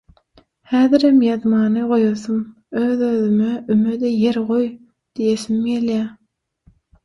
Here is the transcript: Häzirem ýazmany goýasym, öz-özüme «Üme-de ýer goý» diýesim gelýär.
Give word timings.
Häzirem 0.69 1.19
ýazmany 1.27 1.83
goýasym, 1.91 2.41
öz-özüme 2.85 3.53
«Üme-de 3.77 4.13
ýer 4.17 4.43
goý» 4.51 4.67
diýesim 4.75 5.65
gelýär. 5.71 6.13